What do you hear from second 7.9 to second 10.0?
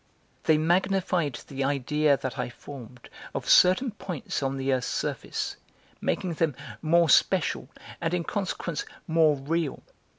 and in consequence more real.